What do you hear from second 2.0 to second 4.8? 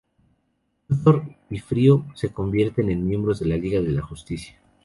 se convierten en miembros de la Liga de la Justicia.